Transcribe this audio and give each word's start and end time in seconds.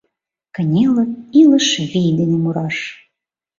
Кынелыт 0.55 1.11
илыш 1.41 1.67
вий 1.91 2.09
дене 2.19 2.37
мураш 2.43 2.77